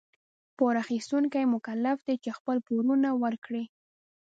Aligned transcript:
پور 0.57 0.73
اخيستونکي 0.83 1.43
مکلف 1.55 1.97
دي 2.07 2.15
چي 2.23 2.29
خپل 2.37 2.57
پورونه 2.67 3.09
ورکړي. 3.23 3.63